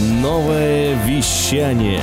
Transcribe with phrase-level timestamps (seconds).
[0.00, 2.00] Новое вещание.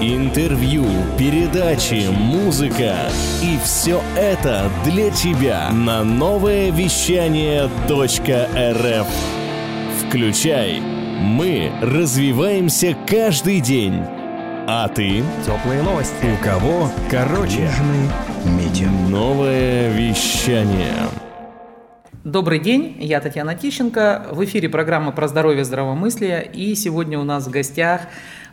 [0.00, 0.86] Интервью,
[1.18, 3.10] передачи, музыка.
[3.42, 9.06] И все это для тебя на новое вещание .рф.
[10.00, 10.80] Включай.
[10.80, 14.00] Мы развиваемся каждый день.
[14.66, 15.22] А ты?
[15.44, 16.14] Теплые новости.
[16.40, 16.90] У кого?
[17.10, 17.64] Короче.
[17.64, 18.10] Южный
[18.46, 19.10] Митинг.
[19.10, 20.94] Новое вещание.
[22.26, 24.26] Добрый день, я Татьяна Тищенко.
[24.32, 26.44] В эфире программа про здоровье и здравомыслие.
[26.52, 28.00] И сегодня у нас в гостях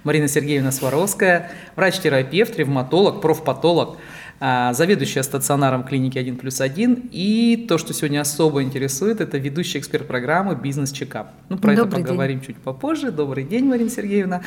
[0.03, 3.97] Марина Сергеевна Сваровская, врач-терапевт, ревматолог, профпатолог,
[4.39, 7.09] а, заведующая стационаром клиники 1 плюс 1.
[7.11, 11.31] И то, что сегодня особо интересует, это ведущий эксперт программы «Бизнес-чекап».
[11.49, 13.09] Ну, про Добрый это поговорим чуть попозже.
[13.09, 14.43] Добрый день, Марина Сергеевна.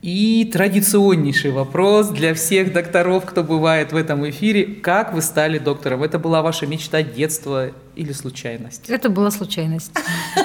[0.00, 4.64] И традиционнейший вопрос для всех докторов, кто бывает в этом эфире.
[4.64, 6.02] Как вы стали доктором?
[6.04, 8.88] Это была ваша мечта детства или случайность?
[8.88, 9.92] Это была случайность.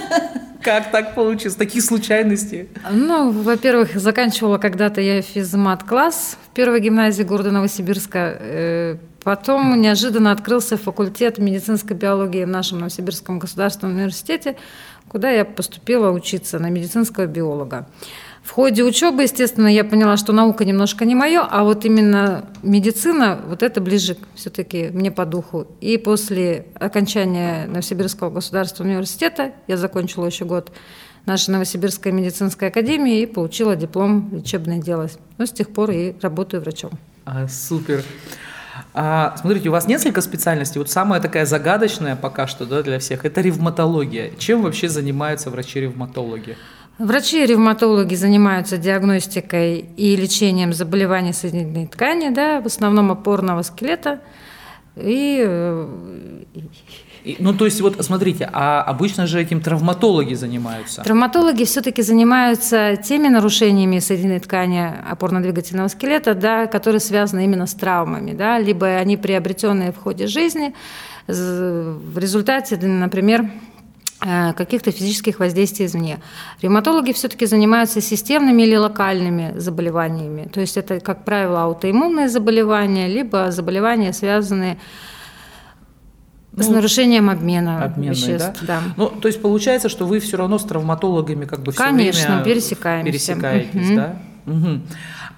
[0.63, 1.55] Как так получилось?
[1.55, 2.69] Такие случайности?
[2.89, 8.37] Ну, во-первых, заканчивала когда-то я физмат-класс в первой гимназии города Новосибирска.
[8.39, 14.57] Э, Потом неожиданно открылся факультет медицинской биологии в нашем Новосибирском государственном университете,
[15.07, 17.87] куда я поступила учиться на медицинского биолога.
[18.43, 23.39] В ходе учебы, естественно, я поняла, что наука немножко не мое, а вот именно медицина,
[23.47, 25.65] вот это ближе все-таки мне по духу.
[25.79, 30.73] И после окончания Новосибирского государственного университета, я закончила еще год
[31.25, 35.07] нашей Новосибирской медицинской академии и получила диплом лечебное дело.
[35.37, 36.91] Но с тех пор и работаю врачом.
[37.25, 38.03] А, супер.
[38.93, 40.79] А, смотрите, у вас несколько специальностей.
[40.79, 44.31] Вот самая такая загадочная пока что да, для всех– это ревматология.
[44.37, 46.57] Чем вообще занимаются врачи-ревматологи?
[46.99, 54.19] Врачи-ревматологи занимаются диагностикой и лечением заболеваний соединительной ткани, да, в основном опорного скелета.
[54.95, 55.87] И, э,
[57.23, 61.01] И, ну, то есть, вот смотрите, а обычно же этим травматологи занимаются.
[61.03, 68.33] Травматологи все-таки занимаются теми нарушениями соединительной ткани опорно-двигательного скелета, да, которые связаны именно с травмами,
[68.33, 70.73] да, либо они приобретенные в ходе жизни
[71.27, 73.49] в результате, например,
[74.55, 76.19] каких-то физических воздействий извне.
[76.61, 80.47] Ревматологи все-таки занимаются системными или локальными заболеваниями.
[80.53, 84.77] То есть это, как правило, аутоиммунные заболевания, либо заболевания, связанные
[86.55, 88.63] с Ну, нарушением обмена Обменные, веществ.
[88.65, 88.81] да?
[88.95, 92.43] Ну, то есть получается, что вы все равно с травматологами как бы все Конечно, время
[92.45, 93.11] пересекаемся.
[93.11, 93.95] пересекаетесь, Мгм.
[93.95, 94.15] да?
[94.45, 94.81] Мгм.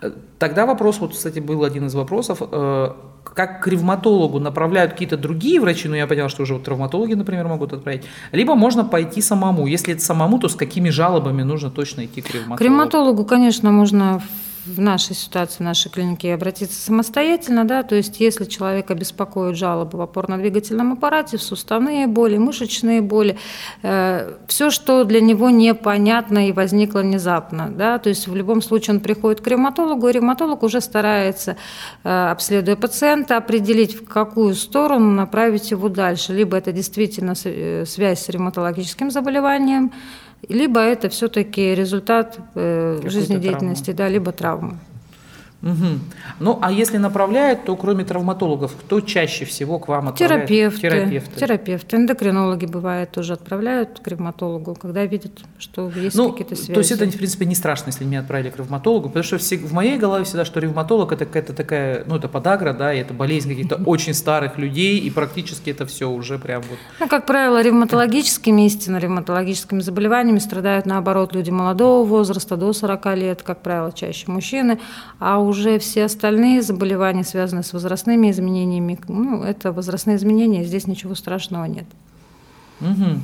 [0.01, 2.89] Э, Тогда вопрос, вот, кстати, был один из вопросов, э,
[3.23, 7.47] как к ревматологу направляют какие-то другие врачи, ну, я поняла, что уже вот травматологи, например,
[7.47, 9.67] могут отправить, либо можно пойти самому.
[9.67, 12.57] Если это самому, то с какими жалобами нужно точно идти к ревматологу?
[12.57, 14.21] К ревматологу, конечно, можно
[14.65, 19.97] в нашей ситуации, в нашей клинике обратиться самостоятельно, да, то есть если человека беспокоят жалобы
[19.97, 23.37] в опорно-двигательном аппарате, в суставные боли, мышечные боли,
[23.81, 28.99] все, что для него непонятно и возникло внезапно, да, то есть в любом случае он
[29.01, 31.57] приходит к ревматологу, и ревматолог уже старается,
[32.03, 38.25] э, обследуя пациента, определить, в какую сторону направить его дальше, либо это действительно э, связь
[38.25, 39.91] с ревматологическим заболеванием,
[40.49, 44.77] либо это все-таки результат э, жизнедеятельности, да, либо травмы.
[45.65, 45.99] Мгм.
[46.39, 50.47] Ну, а если направляют, то кроме травматологов, кто чаще всего к вам отправляет?
[50.47, 51.39] Терапевты, Терапевты.
[51.39, 56.73] терапевты, эндокринологи бывает тоже отправляют к ревматологу, когда видят, что есть Ну, какие-то связи.
[56.73, 59.57] то есть это, в принципе, не страшно, если меня отправили к ревматологу, потому что все-
[59.57, 63.15] в моей голове всегда, что ревматолог это какая-то такая, ну, это подагра, да, и это
[63.15, 66.77] болезнь каких-то очень старых людей, и практически это все уже прям вот...
[66.99, 73.41] Ну, как правило, ревматологическими, истинно ревматологическими заболеваниями страдают, наоборот, люди молодого возраста, до 40 лет,
[73.41, 74.77] как правило, чаще мужчины,
[75.19, 81.15] а уже все остальные заболевания, связанные с возрастными изменениями, ну, это возрастные изменения, здесь ничего
[81.15, 81.85] страшного нет.
[82.79, 83.21] Мгм.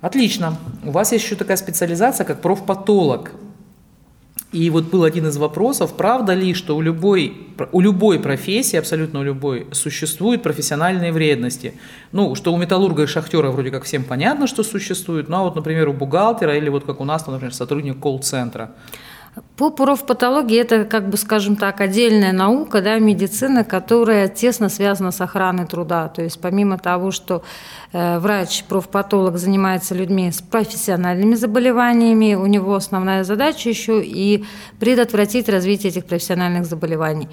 [0.00, 0.58] Отлично.
[0.84, 3.32] У вас есть еще такая специализация, как профпатолог.
[4.52, 9.20] И вот был один из вопросов, правда ли, что у любой, у любой профессии, абсолютно
[9.20, 11.72] у любой, существуют профессиональные вредности?
[12.12, 15.56] Ну, что у металлурга и шахтера вроде как всем понятно, что существует, ну а вот,
[15.56, 18.72] например, у бухгалтера или вот как у нас, например, сотрудник колл-центра.
[19.56, 25.22] По профпатологии это, как бы, скажем так, отдельная наука, да, медицина, которая тесно связана с
[25.22, 26.08] охраной труда.
[26.08, 27.42] То есть помимо того, что
[27.92, 34.44] э, врач-профпатолог занимается людьми с профессиональными заболеваниями, у него основная задача еще и
[34.78, 37.28] предотвратить развитие этих профессиональных заболеваний.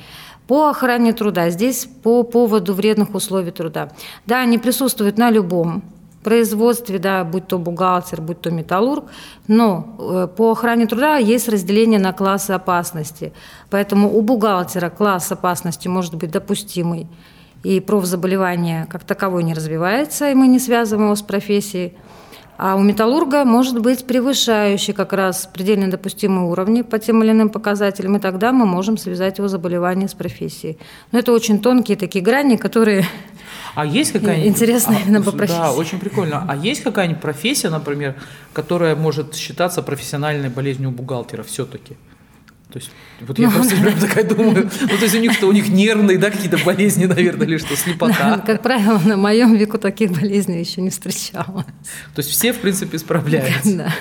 [0.48, 3.92] По охране труда, здесь по поводу вредных условий труда.
[4.26, 5.84] Да, они присутствуют на любом
[6.24, 9.06] производстве, да, будь то бухгалтер, будь то металлург,
[9.48, 13.34] но э, по охране труда есть разделение на классы опасности.
[13.70, 17.08] Поэтому у бухгалтера класс опасности может быть допустимый,
[17.64, 21.94] и профзаболевание как таковое не развивается, и мы не связываем его с профессией.
[22.62, 27.50] А у металлурга может быть превышающий как раз предельно допустимые уровни по тем или иным
[27.50, 30.78] показателям, и тогда мы можем связать его заболевание с профессией.
[31.14, 33.06] Но это очень тонкие такие грани, которые
[33.76, 34.50] а есть какая-нибудь...
[34.50, 35.58] Интересно а, именно по профессии.
[35.58, 36.46] Да, очень прикольно.
[36.48, 38.16] А есть какая-нибудь профессия, например,
[38.54, 41.96] которая может считаться профессиональной болезнью бухгалтера все-таки?
[42.72, 45.48] То есть, вот я ну, просто прям такая думаю, ну, то есть у них что,
[45.48, 48.38] у них нервные, да, какие-то болезни, наверное, или что, слепота?
[48.46, 51.66] Как правило, на моем веку таких болезней еще не встречалось.
[52.14, 53.76] То есть все, в принципе, справляются?
[53.76, 53.94] Да.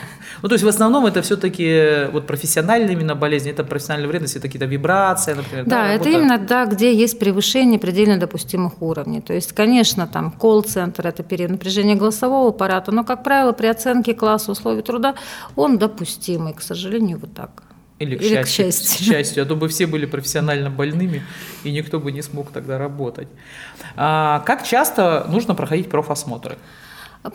[0.42, 4.48] Ну, то есть в основном это все-таки вот профессиональные именно болезни, это профессиональные вредности, это
[4.48, 5.64] какие-то вибрации, например.
[5.64, 9.22] Да, да это именно, да, где есть превышение предельно допустимых уровней.
[9.22, 14.14] То есть, конечно, там колл-центр– это период напряжения голосового аппарата, но, как правило, при оценке
[14.14, 15.14] класса условий труда
[15.56, 17.62] он допустимый, к сожалению, вот так.
[17.98, 18.98] Или к, Или счастью, к счастью.
[18.98, 21.22] К счастью, а то бы все были профессионально больными,
[21.64, 23.28] и никто бы не смог тогда работать.
[23.96, 26.56] А как часто нужно проходить профосмотры?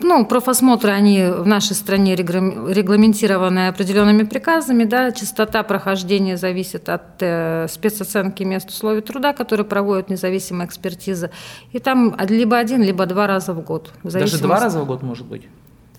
[0.00, 4.84] Ну, профосмотры, они в нашей стране регламентированы определенными приказами.
[4.84, 5.12] Да?
[5.12, 11.30] Частота прохождения зависит от э, спецоценки мест условий труда, которые проводят независимая экспертиза.
[11.72, 13.92] И там либо один, либо два раза в год.
[14.02, 15.42] Даже два раза в год может быть?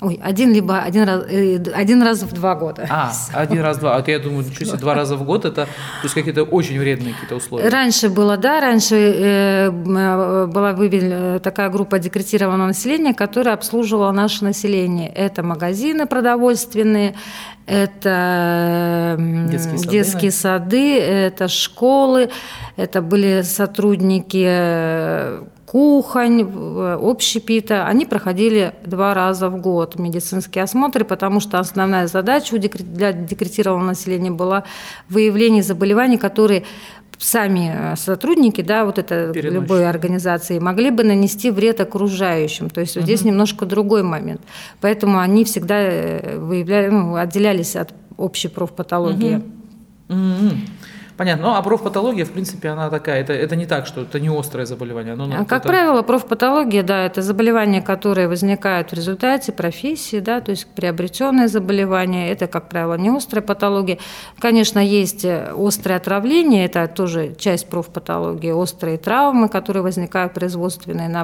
[0.02, 2.86] Ой, один либо один раз, э, один раз в два года.
[2.90, 3.96] А, один раз в два.
[3.96, 5.70] А я думаю, ничего себе, два раза в год это то
[6.04, 7.70] есть какие-то очень вредные какие-то условия.
[7.70, 14.44] Раньше было, да, раньше э, э была выведена такая группа декретированного населения, которая обслуживала наше
[14.44, 15.08] население.
[15.08, 17.16] Это магазины продовольственные,
[17.66, 19.16] это
[19.50, 22.30] детские сады, детские сады это школы,
[22.76, 26.44] это были сотрудники э, кухонь,
[27.02, 33.90] общепита, они проходили два раза в год медицинские осмотры, потому что основная задача для декретированного
[33.90, 34.64] населения была
[35.10, 36.64] выявление заболеваний, которые
[37.18, 39.62] сами э, сотрудники, да, вот это Переносчик.
[39.62, 42.70] любой организации, могли бы нанести вред окружающим.
[42.70, 43.04] То есть угу.
[43.04, 44.42] здесь немножко другой момент.
[44.82, 49.36] Поэтому они всегда э, выявляли, ну, отделялись от общей профпатологии.
[49.36, 50.16] Угу.
[50.18, 50.52] Угу.
[51.18, 51.48] Понятно.
[51.48, 53.22] Ну, а профпатология, в принципе, она такая.
[53.22, 55.16] Это, это не так, что это не острое заболевание.
[55.16, 55.70] Но, ну, как это...
[55.70, 62.32] правило, профпатология, да, это заболевания, которые возникают в результате профессии, да, то есть приобретенные заболевания.
[62.32, 63.98] Это, как правило, не острая патология.
[64.40, 71.22] Конечно, есть э, острое отравление, это тоже часть профпатологии, острые травмы, которые возникают производственные на,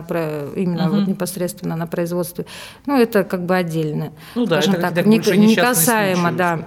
[0.55, 0.99] именно угу.
[0.99, 2.45] вот непосредственно на производстве.
[2.85, 4.13] Ну, это как бы отдельно.
[4.35, 6.59] Ну да, это так, не, не касаемо, случаи, да,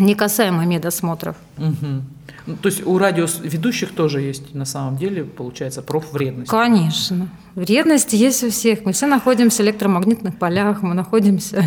[0.00, 1.36] не касаемо медосмотров.
[1.58, 2.02] Угу.
[2.46, 6.50] Ну, то есть у радиоведущих тоже есть на самом деле, получается, профвредность.
[6.50, 7.28] Конечно.
[7.54, 8.84] Вредность есть у всех.
[8.84, 11.62] Мы все находимся в электромагнитных полях, мы находимся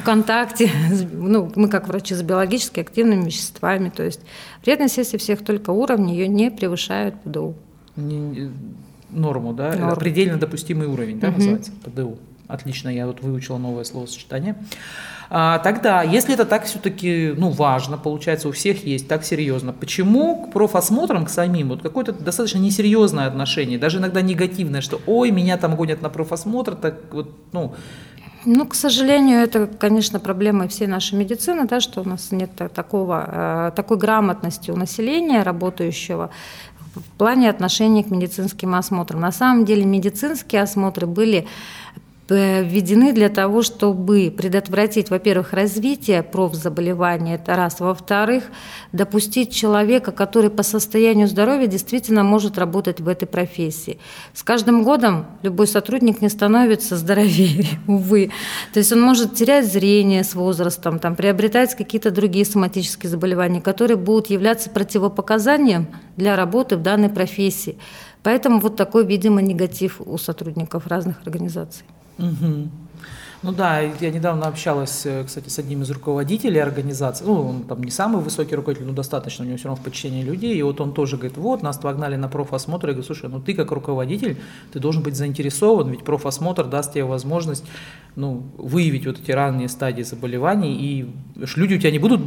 [0.00, 0.70] в контакте.
[1.12, 3.88] Ну, мы как врачи с биологически активными веществами.
[3.88, 4.20] То есть
[4.62, 7.54] вредность есть у всех, только уровни ее не превышают ПДУ.
[9.10, 9.74] Норму, да?
[9.74, 9.96] Норму.
[9.96, 11.38] Предельно допустимый уровень, да, угу.
[11.38, 12.18] называется, ПДУ.
[12.46, 14.54] Отлично, я вот выучила новое словосочетание.
[14.54, 20.46] А, тогда, если это так все-таки ну, важно, получается, у всех есть, так серьезно, почему
[20.46, 25.58] к профосмотрам, к самим, вот какое-то достаточно несерьезное отношение, даже иногда негативное, что ой, меня
[25.58, 27.74] там гонят на профосмотр, так вот, ну,
[28.44, 33.24] ну, к сожалению, это, конечно, проблема всей нашей медицины, да, что у нас нет такого,
[33.26, 36.30] э, такой грамотности у населения работающего
[36.94, 39.20] в плане отношения к медицинским осмотрам.
[39.20, 41.46] На самом деле медицинские осмотры были
[42.34, 47.80] введены для того, чтобы предотвратить, во-первых, развитие профзаболевания, это раз.
[47.80, 48.44] Во-вторых,
[48.92, 53.98] допустить человека, который по состоянию здоровья действительно может работать в этой профессии.
[54.34, 58.30] С каждым годом любой сотрудник не становится здоровее, увы.
[58.72, 63.96] То есть он может терять зрение с возрастом, там, приобретать какие-то другие соматические заболевания, которые
[63.96, 67.78] будут являться противопоказанием для работы в данной профессии.
[68.22, 71.86] Поэтому вот такой, видимо, негатив у сотрудников разных организаций.
[72.18, 72.68] Угу.
[73.42, 77.24] Ну да, я недавно общалась, э, кстати, с одним из руководителей организации.
[77.24, 80.24] Ну, он там не самый высокий руководитель, но достаточно, у него все равно в подчинении
[80.24, 80.56] людей.
[80.56, 82.88] И вот он тоже говорит, вот, нас погнали на профосмотр.
[82.88, 84.38] Я говорю, слушай, ну ты как руководитель,
[84.72, 87.64] ты должен быть заинтересован, ведь профосмотр даст тебе возможность
[88.16, 90.74] ну, выявить вот эти ранние стадии заболеваний.
[90.74, 91.08] И
[91.54, 92.20] люди у тебя не будут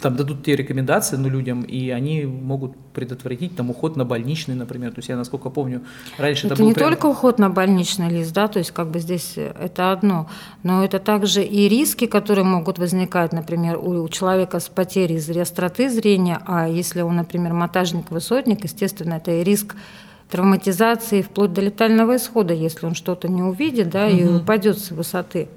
[0.00, 4.92] там дадут те рекомендации ну, людям, и они могут предотвратить там уход на больничный, например.
[4.92, 5.82] То есть я, насколько помню,
[6.18, 6.90] раньше это, это был не прям...
[6.90, 10.28] только уход на больничный лист, да, то есть как бы здесь это одно,
[10.62, 16.40] но это также и риски, которые могут возникать, например, у человека с потерей остроты зрения,
[16.46, 19.74] а если он, например, монтажник-высотник, естественно, это и риск
[20.30, 24.16] травматизации вплоть до летального исхода, если он что-то не увидит, да, угу.
[24.16, 25.48] и упадет с высоты.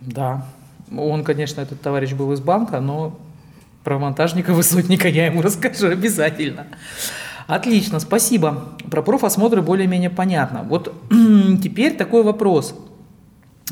[0.00, 0.46] Да,
[0.96, 3.18] он, конечно, этот товарищ был из банка, но
[3.84, 6.66] про монтажника-высотника я ему расскажу обязательно.
[7.46, 8.76] Отлично, спасибо.
[8.90, 10.62] Про профосмотры более-менее понятно.
[10.62, 10.94] Вот
[11.62, 12.74] теперь такой вопрос.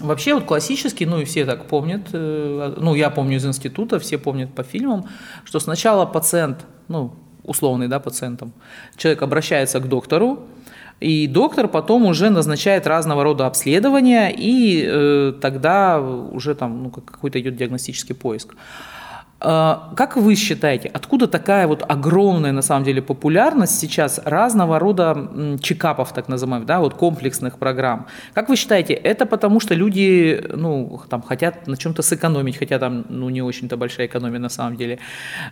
[0.01, 4.17] Вообще вот классический, ну и все так помнят, э, ну я помню из института, все
[4.17, 5.07] помнят по фильмам,
[5.45, 8.53] что сначала пациент, ну условный, да, пациентом,
[8.97, 10.47] человек обращается к доктору,
[11.01, 17.41] и доктор потом уже назначает разного рода обследования, и э, тогда уже там ну, какой-то
[17.41, 18.55] идет диагностический поиск.
[19.41, 25.59] А, как вы считаете, откуда такая вот огромная на самом деле популярность сейчас разного рода
[25.61, 28.07] чекапов, так называемых, да, вот комплексных программ?
[28.35, 33.05] Как вы считаете, это потому что люди, ну, там, хотят на чем-то сэкономить, хотя там,
[33.09, 34.99] ну, не очень-то большая экономия на самом деле,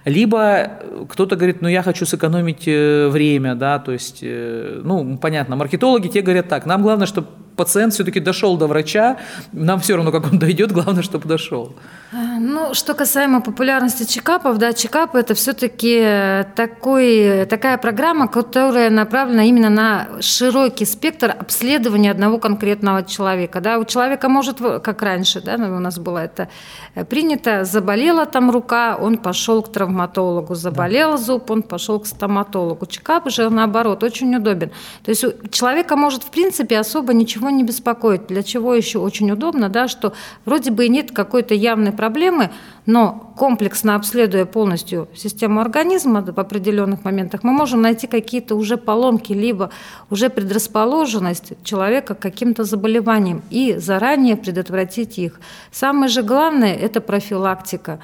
[0.05, 0.73] либо
[1.09, 6.09] кто-то говорит, ну, я хочу сэкономить э, время, да, то есть, э, ну, понятно, маркетологи
[6.09, 9.17] те говорят так, нам главное, чтобы пациент все-таки дошел до врача,
[9.53, 11.75] нам все равно, как он дойдет, главное, чтобы дошел.
[12.13, 19.45] А, ну, что касаемо популярности чекапов, да, чекап– это все-таки такой, такая программа, которая направлена
[19.45, 23.61] именно на широкий спектр обследования одного конкретного человека.
[23.61, 23.79] Да.
[23.79, 26.49] У человека может, как раньше, да, у нас было это
[26.95, 31.17] э, принято, заболела там рука, он пошел к травматологу, заболел да.
[31.17, 32.87] зуб, он пошел к стоматологу.
[32.87, 34.71] Чекап же, наоборот, очень удобен.
[35.05, 38.26] То есть у человека может, в принципе, особо ничего его не беспокоит.
[38.26, 40.12] Для чего еще очень удобно, да, что
[40.45, 42.50] вроде бы и нет какой-то явной проблемы,
[42.87, 49.33] но комплексно обследуя полностью систему организма в определенных моментах, мы можем найти какие-то уже поломки,
[49.33, 49.71] либо
[50.11, 55.41] уже предрасположенность человека к каким-то заболеваниям и заранее предотвратить их.
[55.71, 58.00] Самое же главное– это профилактика.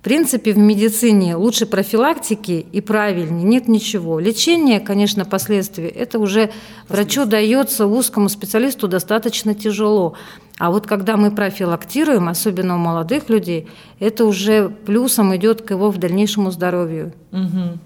[0.00, 4.18] В принципе, в медицине лучше профилактики и правильнее нет ничего.
[4.18, 6.50] Лечение, конечно, последствия, это уже
[6.88, 10.14] врачу дается узкому специалисту достаточно тяжело.
[10.58, 15.90] А вот когда мы профилактируем, особенно у молодых людей, это уже плюсом идет к его
[15.90, 17.12] в дальнейшему здоровью.
[17.32, 17.78] Угу.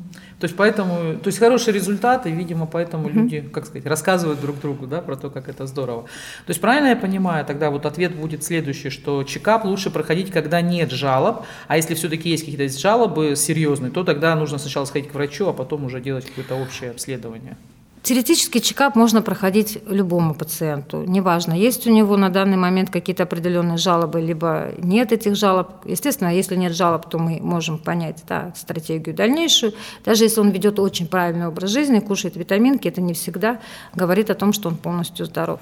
[0.45, 3.13] То есть поэтому, то есть хорошие результаты, видимо, поэтому mm-hmm.
[3.15, 6.03] люди, как сказать, рассказывают друг другу, да, про то, как это здорово.
[6.03, 10.61] То есть правильно я понимаю, тогда вот ответ будет следующий, что чекап лучше проходить, когда
[10.61, 15.15] нет жалоб, а если все-таки есть какие-то жалобы серьезные, то тогда нужно сначала сходить к
[15.15, 17.57] врачу, а потом уже делать какое-то общее обследование.
[18.05, 21.05] Теоретический чекап можно проходить любому пациенту.
[21.07, 25.69] Неважно, есть у него на данный момент какие-то определенные жалобы, либо нет этих жалоб.
[25.87, 29.73] Естественно, если нет жалоб, то мы можем понять да, стратегию дальнейшую.
[30.05, 33.59] Даже если он ведет очень правильный образ жизни, кушает витаминки, это не всегда
[33.95, 35.61] говорит о том, что он полностью здоров.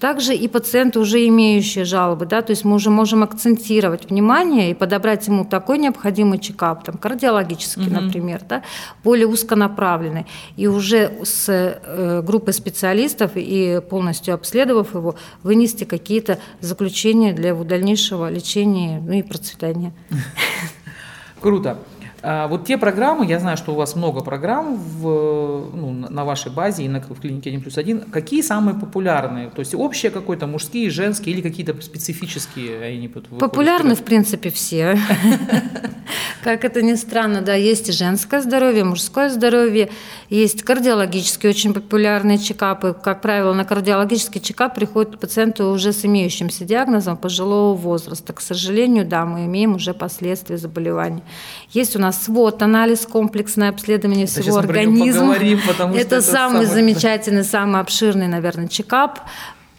[0.00, 4.74] Также и пациенты, уже имеющие жалобы, да, то есть мы уже можем акцентировать внимание и
[4.74, 8.00] подобрать ему такой необходимый чекап, там, кардиологический, угу.
[8.00, 8.64] например, да,
[9.04, 10.26] более узконаправленный.
[10.56, 11.80] И уже с
[12.22, 19.22] группы специалистов и полностью обследовав его, вынести какие-то заключения для его дальнейшего лечения ну и
[19.22, 19.92] процветания.
[21.40, 21.78] Круто.
[22.26, 25.02] А вот те программы, я знаю, что у вас много программ в,
[25.74, 28.00] ну, на вашей базе и на, в клинике 1 плюс 1.
[28.10, 29.50] Какие самые популярные?
[29.50, 32.82] То есть общие какой-то, мужские, женские или какие-то специфические?
[32.82, 34.98] Они Популярны, в принципе, все.
[36.44, 39.90] Как это ни странно, да, есть и женское здоровье, мужское здоровье,
[40.28, 42.94] есть кардиологические очень популярные чекапы.
[42.94, 48.32] Как правило, на кардиологический чекап приходят пациенты уже с имеющимся диагнозом пожилого возраста.
[48.32, 51.22] К сожалению, да, мы имеем уже последствия заболевания.
[51.70, 55.34] Есть у нас свод-анализ, комплексное обследование всего организма.
[55.34, 59.20] Поговорим, это, это самый замечательный, самый обширный, наверное, чекап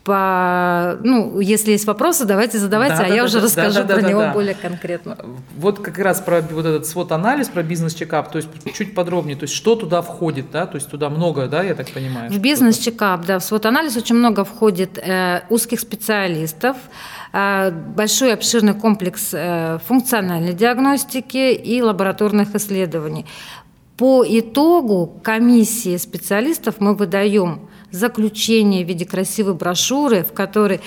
[0.05, 3.83] по, ну, если есть вопросы, давайте задавайте, да, а да, я да, уже да, расскажу
[3.83, 4.33] да, про да, него да.
[4.33, 5.17] более конкретно.
[5.57, 9.55] Вот как раз про вот этот свод-анализ, про бизнес-чекап, то есть чуть подробнее, то есть
[9.55, 12.31] что туда входит, да, то есть туда много, да, я так понимаю?
[12.31, 16.77] В бизнес-чекап, да, в свод-анализ очень много входит э, узких специалистов,
[17.33, 23.25] э, большой обширный комплекс э, функциональной диагностики и лабораторных исследований.
[23.97, 30.81] По итогу комиссии специалистов мы выдаем заключение в виде красивой брошюры, в которой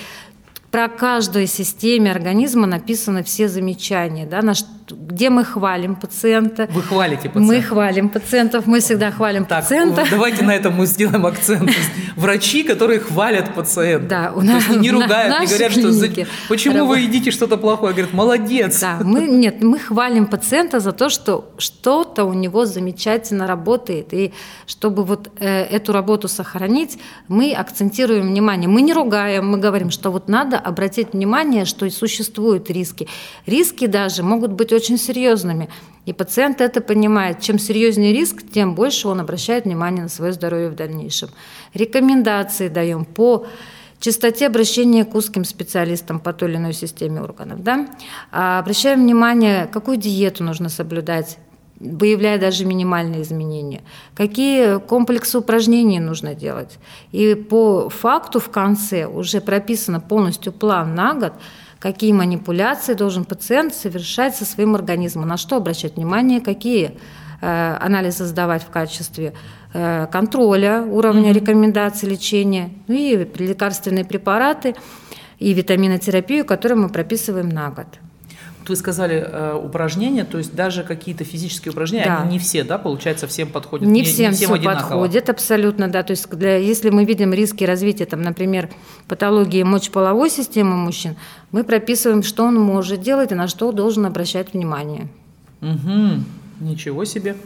[0.70, 4.54] про каждую системе организма написаны все замечания, да, на,
[4.90, 6.68] где мы хвалим пациента.
[6.70, 7.54] Вы хвалите пациента?
[7.54, 10.04] Мы хвалим пациентов, мы всегда хвалим так, пациента.
[10.10, 11.70] Давайте на этом мы сделаем акцент.
[12.16, 14.08] Врачи, которые хвалят пациента.
[14.08, 18.80] Да, у нас, не ругают, не говорят, что почему вы едите что-то плохое, говорят, молодец.
[18.80, 24.12] Да, мы, нет, мы хвалим пациента за то, что что-то у него замечательно работает.
[24.12, 24.32] И
[24.66, 28.68] чтобы вот э, эту работу сохранить, мы акцентируем внимание.
[28.68, 33.08] Мы не ругаем, мы говорим, что вот надо обратить внимание, что существуют риски.
[33.46, 35.68] Риски даже могут быть очень серьезными.
[36.06, 37.40] И пациент это понимает.
[37.40, 41.28] Чем серьезнее риск, тем больше он обращает внимание на свое здоровье в дальнейшем.
[41.74, 43.46] Рекомендации даем по
[44.00, 47.62] частоте обращения к узким специалистам по той или иной системе органов.
[47.62, 47.88] Да?
[48.30, 51.38] А обращаем внимание, какую диету нужно соблюдать,
[51.80, 53.82] выявляя даже минимальные изменения,
[54.14, 56.78] какие комплексы упражнений нужно делать.
[57.12, 61.32] И по факту в конце уже прописано полностью план на год,
[61.78, 66.98] какие манипуляции должен пациент совершать со своим организмом, на что обращать внимание, какие
[67.40, 69.32] э, анализы сдавать в качестве
[69.72, 71.34] э, контроля уровня mm-hmm.
[71.34, 74.74] рекомендаций лечения, ну и лекарственные препараты
[75.38, 77.86] и витаминотерапию, которую мы прописываем на год
[78.68, 82.22] вы сказали э, упражнения, то есть даже какие-то физические упражнения, да.
[82.22, 83.86] они не все, да, получается, всем подходят?
[83.86, 86.02] Не, не всем, не всем все подходит, абсолютно, да.
[86.02, 88.70] То есть для, если мы видим риски развития, там, например,
[89.06, 91.16] патологии мочеполовой системы мужчин,
[91.52, 95.08] мы прописываем, что он может делать и на что должен обращать внимание.
[95.60, 96.22] Угу.
[96.60, 97.36] Ничего себе.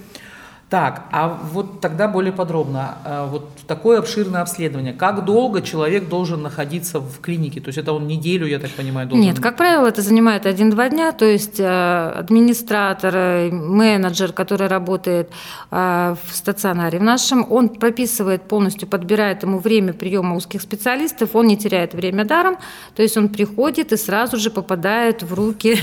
[0.72, 2.96] Так, а вот тогда более подробно.
[3.04, 4.94] А, вот такое обширное обследование.
[4.94, 7.60] Как долго человек должен находиться в клинике?
[7.60, 9.22] То есть это он неделю, я так понимаю, должен...
[9.22, 11.12] Нет, как правило, это занимает один-два дня.
[11.12, 15.30] То есть э, администратор, э, менеджер, который работает
[15.70, 21.48] э, в стационаре в нашем, он прописывает полностью, подбирает ему время приема узких специалистов, он
[21.48, 22.56] не теряет время даром.
[22.96, 25.78] То есть он приходит и сразу же попадает в руки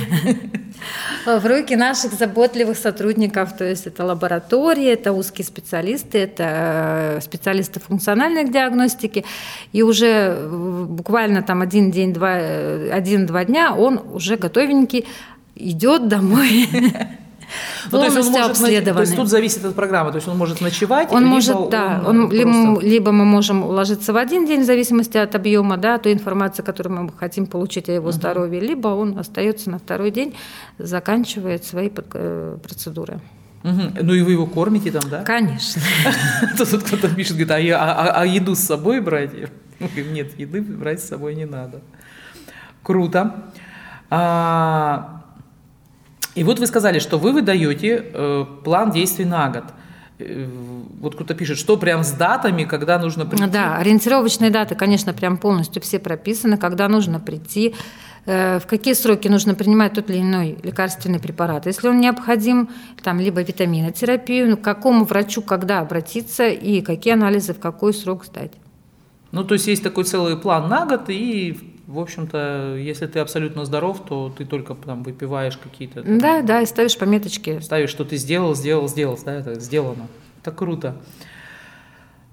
[1.26, 3.56] в руки наших заботливых сотрудников.
[3.56, 4.04] То есть это
[4.80, 9.26] лаборатории, это узкие специалисты, это э, специалисты функциональной диагностики.
[9.74, 15.06] И уже э, буквально там один день, два, э, один-два дня он уже готовенький
[15.56, 16.70] идет домой.
[17.92, 20.62] Ну, то есть он может, то есть тут зависит от программы, то есть он может
[20.62, 24.66] ночевать, он может, да, он, он либо, либо мы можем уложиться в один день в
[24.66, 28.12] зависимости от объема, да, той информации, которую мы хотим получить о его uh-huh.
[28.12, 30.36] здоровье, либо он остается на второй день,
[30.78, 33.20] заканчивает свои процедуры.
[33.70, 34.04] Угу.
[34.04, 35.24] Ну и вы его кормите там, да?
[35.24, 35.82] Конечно.
[36.58, 39.32] Тут кто-то пишет, говорит, а, а, а еду с собой брать?
[39.80, 41.82] Нет, еды брать с собой не надо.
[42.84, 43.52] Круто.
[44.10, 45.24] А,
[46.36, 49.64] и вот вы сказали, что вы выдаете э, план действий на год.
[50.20, 50.48] Э,
[51.02, 53.48] вот кто-то пишет, что прям с датами, когда нужно прийти.
[53.48, 57.76] Да, ориентировочные даты, конечно, прям полностью все прописаны, когда нужно прийти,
[58.30, 61.66] в какие сроки нужно принимать тот или иной лекарственный препарат.
[61.66, 62.70] Если он необходим,
[63.02, 68.26] там, либо витаминотерапию, ну, к какому врачу когда обратиться и какие анализы в какой срок
[68.26, 68.52] сдать.
[69.32, 73.66] Ну, то есть есть такой целый план на год, и в общем-то, если ты абсолютно
[73.66, 76.04] здоров, то ты только там выпиваешь какие-то...
[76.04, 77.60] Там, да, да, и ставишь пометочки.
[77.62, 80.08] Ставишь, что ты сделал, сделал, сделал, да, это сделано.
[80.42, 80.98] Это круто.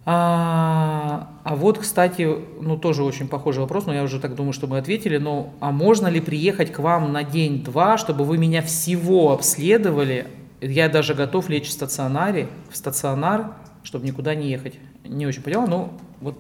[0.09, 2.29] А, а вот, кстати,
[2.61, 5.73] ну тоже очень похожий вопрос, но я уже так думаю, что мы ответили, но а
[5.73, 10.29] можно ли приехать к вам на день-два, чтобы вы меня всего обследовали?
[10.61, 14.75] Я даже готов лечь в стационаре, в стационар, чтобы никуда не ехать.
[15.05, 16.39] Не очень поняла, но вот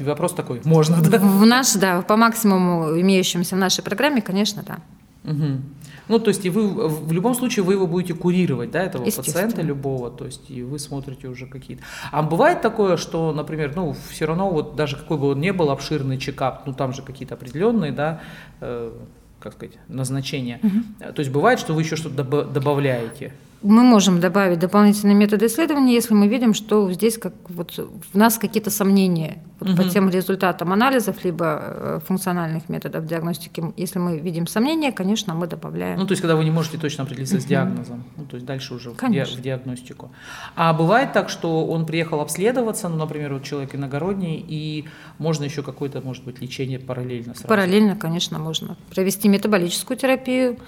[0.00, 0.60] вопрос такой.
[0.64, 1.18] Можно, да?
[1.18, 4.78] В наш, да, по максимуму имеющимся в нашей программе, конечно, да.
[5.24, 5.62] Угу.
[6.08, 9.62] Ну, то есть и вы в любом случае вы его будете курировать, да, этого пациента
[9.62, 11.82] любого, то есть и вы смотрите уже какие-то.
[12.10, 15.70] А бывает такое, что, например, ну, все равно вот даже какой бы он ни был
[15.70, 18.20] обширный чекап, ну, там же какие-то определенные, да,
[18.60, 18.92] э,
[19.40, 20.60] как сказать, назначения.
[20.62, 21.12] Угу.
[21.12, 23.32] То есть бывает, что вы еще что-то добавляете?
[23.62, 27.76] Мы можем добавить дополнительные методы исследования, если мы видим, что здесь как, вот,
[28.12, 29.82] в нас какие-то сомнения вот, угу.
[29.82, 33.72] по тем результатам анализов, либо э, функциональных методов диагностики.
[33.76, 35.98] Если мы видим сомнения, конечно, мы добавляем.
[35.98, 37.42] Ну, то есть, когда вы не можете точно определиться угу.
[37.42, 40.12] с диагнозом, ну, то есть дальше уже ди- в диагностику.
[40.54, 44.84] А бывает так, что он приехал обследоваться, ну, например, вот человек иногородний, и
[45.18, 47.48] можно еще какое-то, может быть, лечение параллельно сразу?
[47.48, 48.76] Параллельно, конечно, можно.
[48.90, 50.58] Провести метаболическую терапию,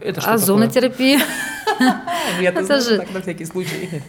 [0.00, 1.20] это что Озонотерапия.
[2.40, 4.02] Это же на всякий случай.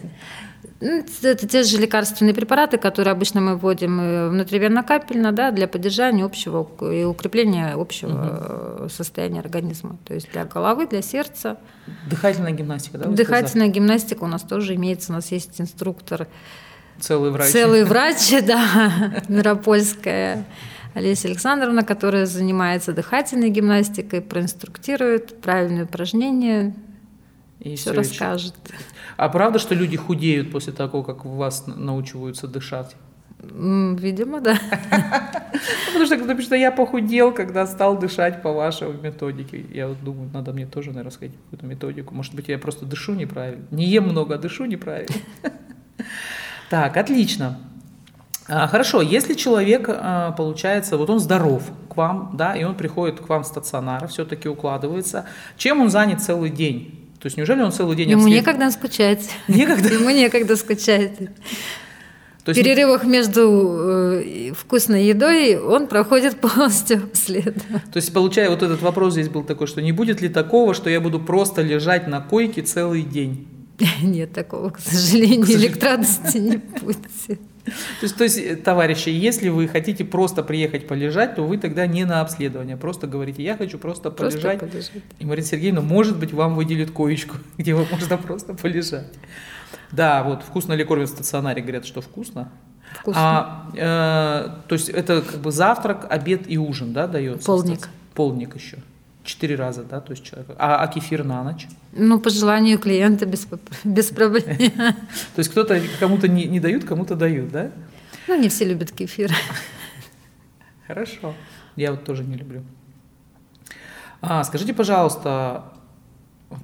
[0.80, 6.24] Ну, это те же лекарственные препараты, которые обычно мы вводим э, внутривенно-капельно, да, для поддержания
[6.24, 8.88] общего и укрепления общего угу.
[8.90, 9.96] состояния организма.
[10.04, 11.58] То есть для головы, для сердца.
[12.10, 13.08] Дыхательная гимнастика, да?
[13.08, 15.12] Дыхательная гимнастика у нас тоже имеется.
[15.12, 16.28] У нас есть инструктор.
[17.00, 17.50] Целый врач.
[17.50, 20.44] Целый врач, да, Миропольская.
[20.94, 26.74] Олеся Александровна, которая занимается дыхательной гимнастикой, проинструктирует правильные упражнения,
[27.60, 28.54] и все, все расскажет.
[29.16, 32.94] А правда, что люди худеют после того, как вас научиваются дышать?
[33.40, 34.58] Видимо, да.
[35.86, 39.64] Потому что кто пишет, я похудел, когда стал дышать по вашей методике.
[39.72, 42.14] Я вот думаю, надо мне тоже, наверное, сказать какую-то методику.
[42.14, 43.66] Может быть, я просто дышу неправильно.
[43.70, 45.14] Не ем много, а дышу неправильно.
[46.70, 47.58] Так, отлично.
[48.46, 53.20] А, хорошо, если человек, а, получается, вот он здоров к вам, да, и он приходит
[53.20, 55.26] к вам в стационар, все-таки укладывается,
[55.56, 57.00] чем он занят целый день?
[57.20, 58.40] То есть неужели он целый день Ему обслед...
[58.40, 59.30] некогда скучать.
[59.48, 59.88] Некогда?
[59.94, 61.16] Ему некогда скучать.
[61.16, 62.60] То есть...
[62.60, 67.82] В перерывах между э, вкусной едой он проходит полностью обследование.
[67.90, 70.90] То есть, получая вот этот вопрос здесь был такой, что не будет ли такого, что
[70.90, 73.48] я буду просто лежать на койке целый день?
[74.02, 76.98] Нет такого, к сожалению, электрадости не будет.
[78.00, 81.86] То есть, то есть, э, товарищи, если вы хотите просто приехать полежать, то вы тогда
[81.86, 82.76] не на обследование.
[82.76, 84.60] Просто говорите, я хочу просто, просто полежать.
[84.60, 84.90] полежать.
[85.18, 89.12] И Марина Сергеевна, может быть, вам выделит коечку, где вы можно просто полежать.
[89.92, 92.52] Да, вот вкусно ли кормят в стационаре, говорят, что вкусно.
[93.00, 93.20] Вкусно.
[93.22, 97.46] А, э, то есть это как бы завтрак, обед и ужин, да, дается?
[97.46, 97.88] Полник.
[98.14, 98.78] Полник еще.
[99.24, 100.50] Четыре раза, да, то есть человек.
[100.58, 101.66] А, а кефир на ночь?
[101.92, 103.48] Ну, по желанию клиента без,
[103.82, 104.44] без проблем.
[105.34, 107.70] То есть кто-то кому-то не, не дают, кому-то дают, да?
[108.28, 109.32] Ну, не все любят кефир.
[110.86, 111.34] Хорошо.
[111.74, 112.62] Я вот тоже не люблю.
[114.20, 115.72] А, скажите, пожалуйста,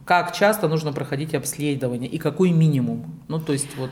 [0.04, 3.22] как часто нужно проходить обследование и какой минимум?
[3.28, 3.90] Ну, то есть вот...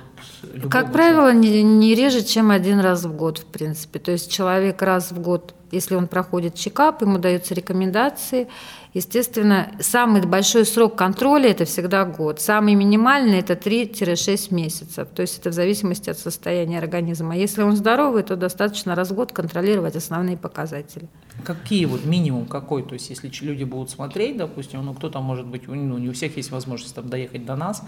[0.70, 3.98] Как правило, не, не реже, чем один раз в год, в принципе.
[3.98, 8.48] То есть человек раз в год если он проходит чекап, ему даются рекомендации.
[8.94, 12.40] Естественно, самый большой срок контроля– это всегда год.
[12.40, 15.08] Самый минимальный– это 3-6 месяцев.
[15.14, 17.36] То есть это в зависимости от состояния организма.
[17.36, 21.08] Если он здоровый, то достаточно раз в год контролировать основные показатели.
[21.44, 22.82] Какие вот минимум какой?
[22.82, 26.36] То есть если люди будут смотреть, допустим, ну кто-то может быть, ну не у всех
[26.36, 27.82] есть возможность там доехать до нас,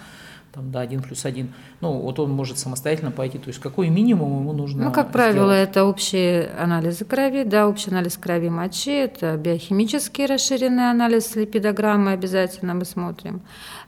[0.53, 1.53] там, да, один плюс один.
[1.81, 3.39] Ну, вот он может самостоятельно пойти.
[3.39, 7.91] То есть какой минимум ему нужно Ну, как правило, это общие анализы крови, да, общий
[7.91, 13.43] анализ крови мочи, это биохимический расширенный анализ липидограммы обязательно мы смотрим.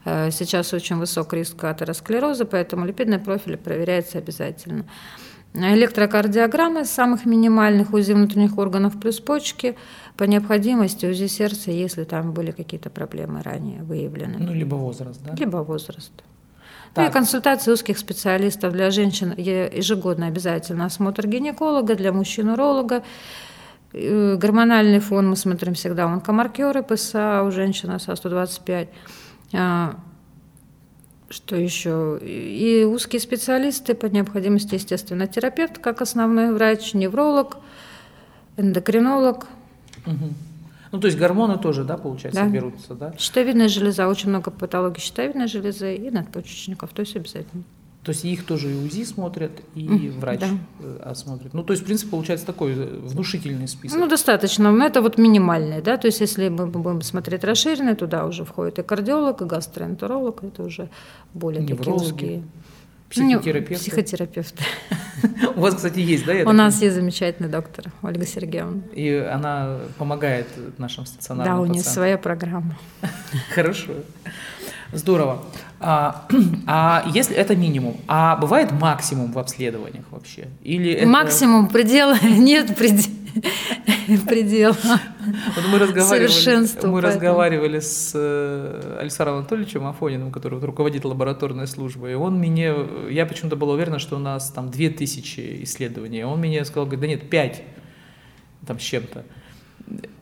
[0.05, 4.85] Э, сейчас очень высок риск атеросклероза, поэтому липидный профиль проверяется обязательно.
[5.53, 9.75] Электрокардиограммы самых минимальных УЗИ внутренних органов плюс почки,
[10.17, 14.37] по необходимости УЗИ сердца, если там были какие-то проблемы ранее выявлены.
[14.39, 15.35] Ну, либо возраст, да?
[15.35, 16.11] Либо возраст.
[16.93, 17.05] Так.
[17.05, 23.03] Ну и консультации узких специалистов для женщин ежегодно обязательно осмотр гинеколога, для мужчин уролога.
[23.93, 28.89] Э, гормональный фон мы смотрим всегда онкомаркеры ПСА у женщины СА-125.
[29.53, 29.95] А,
[31.29, 32.19] что еще?
[32.21, 37.57] И узкие специалисты, по необходимости, естественно, терапевт, как основной врач, невролог,
[38.57, 39.47] эндокринолог.
[40.05, 40.33] Угу.
[40.93, 42.47] Ну, то есть гормоны тоже, да, получается, да.
[42.47, 43.13] берутся, да?
[43.17, 47.63] Щитовидная железа, очень много патологий щитовидной железы и надпочечников, то есть обязательно.
[48.03, 50.47] То есть их тоже и УЗИ смотрят, и врач да.
[50.81, 51.53] Э, осмотрит.
[51.53, 53.97] Ну, то есть, в принципе, получается такой э, внушительный список.
[53.97, 54.71] Ну, достаточно.
[54.71, 55.97] Но это вот минимальный, да.
[55.97, 60.63] То есть, если мы будем смотреть расширенный, туда уже входит и кардиолог, и гастроэнтеролог, это
[60.63, 60.89] уже
[61.33, 61.83] более Неврологи.
[61.83, 62.43] такие узкие.
[63.13, 63.81] Психотерапевт.
[63.81, 64.55] Психотерапевт.
[65.55, 66.33] У вас, кстати, есть, да?
[66.45, 68.81] У нас есть замечательный доктор Ольга Сергеевна.
[68.93, 70.47] И она помогает
[70.77, 72.77] нашим стационарным Да, у нее своя программа.
[73.53, 73.93] Хорошо.
[74.93, 75.43] Здорово.
[75.79, 76.27] А,
[76.67, 80.47] а если это минимум, а бывает максимум в обследованиях вообще?
[80.63, 81.07] Или это...
[81.07, 83.13] Максимум предела нет предела.
[84.27, 84.75] предела.
[85.55, 92.11] Вот мы разговаривали, мы разговаривали с э, Александром Анатольевичем Афониным, который вот руководит лабораторной службой,
[92.11, 92.73] и он мне,
[93.09, 97.07] я почему-то была уверена, что у нас там 2000 исследований, он мне сказал, говорит, да
[97.07, 97.63] нет, 5
[98.67, 99.23] там с чем-то.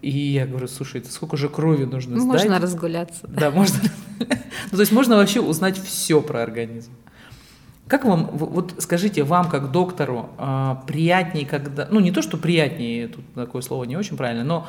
[0.01, 2.27] И я говорю, слушай, это сколько же крови нужно сдать?
[2.27, 3.27] Можно разгуляться.
[3.27, 3.79] Да, можно.
[4.71, 6.91] Ну, то есть можно вообще узнать все про организм.
[7.87, 13.07] Как вам, вот скажите, вам как доктору а, приятнее, когда, ну не то, что приятнее,
[13.09, 14.67] тут такое слово не очень правильно, но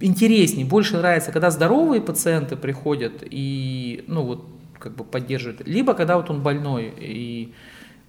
[0.00, 4.44] интереснее, больше нравится, когда здоровые пациенты приходят и, ну вот,
[4.78, 7.54] как бы поддерживают, либо когда вот он больной и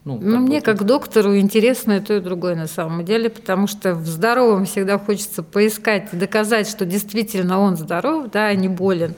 [0.03, 3.93] ну, ну мне как доктору интересно и то, и другое на самом деле, потому что
[3.93, 9.13] в здоровом всегда хочется поискать, доказать, что действительно он здоров, да, а не болен.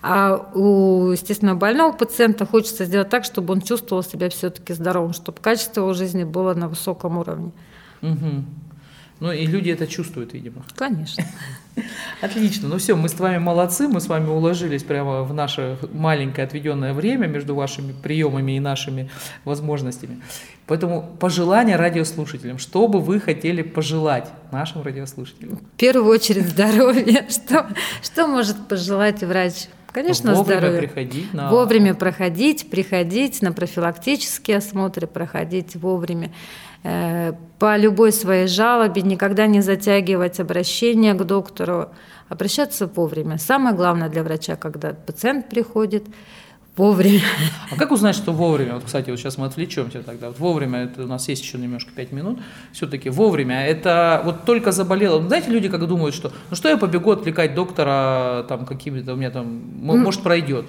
[0.00, 5.38] А у, естественно, больного пациента хочется сделать так, чтобы он чувствовал себя все-таки здоровым, чтобы
[5.40, 7.50] качество его жизни было на высоком уровне.
[8.02, 8.44] Угу.
[9.18, 10.64] Ну и люди это чувствуют, видимо.
[10.76, 11.24] Конечно.
[12.20, 12.68] Отлично.
[12.68, 16.92] Ну все, мы с вами молодцы, мы с вами уложились прямо в наше маленькое отведенное
[16.92, 19.10] время между вашими приемами и нашими
[19.44, 20.20] возможностями.
[20.66, 22.58] Поэтому пожелания радиослушателям.
[22.58, 25.56] Что бы вы хотели пожелать нашим радиослушателям?
[25.56, 27.26] В первую очередь здоровье.
[27.28, 27.68] Что,
[28.02, 29.68] что может пожелать врач?
[29.92, 30.82] Конечно, Вовремя здоровье.
[30.82, 31.50] приходить на...
[31.50, 36.30] Вовремя проходить, приходить на профилактические осмотры, проходить вовремя.
[36.88, 41.88] Э, по любой своей жалобе, никогда не затягивать обращение к доктору,
[42.28, 43.36] обращаться вовремя.
[43.36, 46.04] Самое главное для врача, когда пациент приходит,
[46.76, 47.20] вовремя.
[47.70, 48.74] А как узнать, что вовремя?
[48.74, 50.28] Вот, кстати, вот сейчас мы отвлечемся тогда.
[50.28, 52.38] Вот вовремя, это у нас есть еще немножко 5 минут,
[52.72, 55.20] все-таки вовремя, это вот только заболело.
[55.20, 59.30] Знаете, люди как думают, что ну что я побегу отвлекать доктора там какими-то, у меня
[59.30, 59.46] там,
[59.82, 60.64] может пройдет.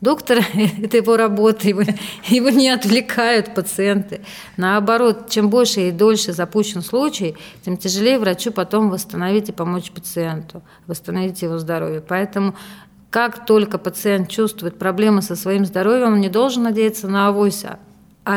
[0.00, 0.38] Доктор–
[0.82, 1.82] это его работа, его,
[2.28, 4.20] его не отвлекают пациенты.
[4.56, 10.62] Наоборот, чем больше и дольше запущен случай, тем тяжелее врачу потом восстановить и помочь пациенту,
[10.86, 12.00] восстановить его здоровье.
[12.00, 12.54] Поэтому
[13.10, 17.64] как только пациент чувствует проблемы со своим здоровьем, он не должен надеяться на авось,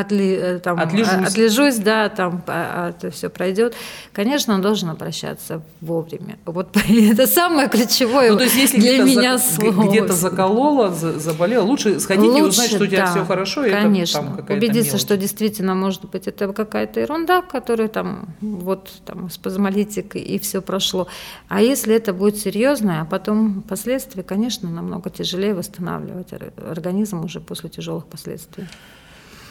[0.00, 1.28] отли, э, там, отлежусь.
[1.28, 3.74] отлежусь, да, там а, а, это все пройдет,
[4.12, 6.38] конечно, он должен обращаться вовремя.
[6.46, 9.88] Вот это самое ключевое ну, то есть, если для меня за, слово.
[9.88, 13.62] Где-то заколола, заболела, лучше сходить лучше, и узнать, что у тебя да, все хорошо.
[13.62, 14.18] Конечно.
[14.18, 15.00] И это, там, Убедиться, мелочь.
[15.00, 21.08] что действительно, может быть, это какая-то ерунда, которая там, вот, там, спазмолитик и все прошло.
[21.48, 27.68] А если это будет серьезное, а потом последствия, конечно, намного тяжелее восстанавливать организм уже после
[27.68, 28.66] тяжелых последствий.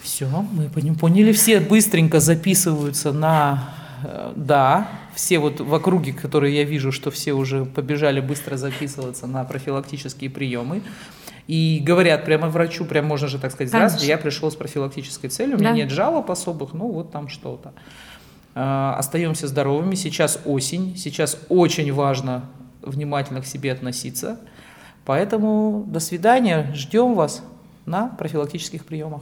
[0.01, 3.69] Все, мы поняли, все быстренько записываются на
[4.03, 9.27] э, да, все вот в округе, которые я вижу, что все уже побежали быстро записываться
[9.27, 10.81] на профилактические приемы.
[11.47, 15.57] И говорят прямо врачу, прям можно же так сказать, здравствуйте, я пришел с профилактической целью,
[15.57, 17.73] у меня нет жалоб особых, ну вот там что-то.
[18.55, 22.45] Э, остаемся здоровыми, сейчас осень, сейчас очень важно
[22.81, 24.39] внимательно к себе относиться.
[25.05, 27.43] Поэтому до свидания, ждем вас
[27.85, 29.21] на профилактических приемах.